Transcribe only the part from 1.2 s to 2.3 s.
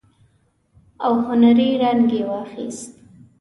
هنري رنګ يې